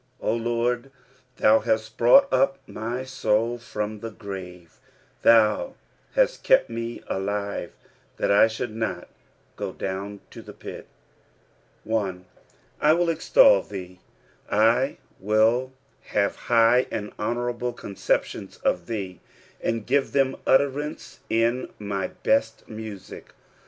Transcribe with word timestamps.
3 0.19 0.29
O 0.29 0.35
Lord, 0.35 0.89
thou 1.37 1.59
hast 1.59 1.95
brought 1.95 2.27
up 2.33 2.57
my 2.65 3.03
soul 3.03 3.59
from 3.59 3.99
the 3.99 4.09
grave; 4.09 4.79
thou 5.21 5.75
hast 6.15 6.41
kept 6.43 6.71
me 6.71 7.03
alive, 7.05 7.73
that 8.17 8.31
I 8.31 8.47
should 8.47 8.75
not 8.75 9.09
go 9.55 9.71
down 9.71 10.21
to 10.31 10.41
the 10.41 10.53
pit. 10.55 10.87
1. 11.83 12.25
"I 12.81 12.93
wiB 12.93 13.13
extol 13.13 13.61
thee." 13.61 13.99
I 14.49 14.97
nill 15.19 15.71
have 16.05 16.35
high 16.49 16.87
and 16.89 17.13
honourable 17.19 17.75
conceptioiiB 17.75 18.63
of 18.63 18.87
tbee, 18.87 19.19
■nd 19.63 19.85
give 19.85 20.13
them 20.13 20.35
utterance 20.47 21.19
in 21.29 21.69
my 21.77 22.09
hert 22.25 22.63
music. 22.65 23.33